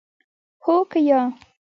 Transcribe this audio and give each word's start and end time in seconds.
هو 0.63 0.75
که 0.91 0.99
یا؟ 1.07 1.21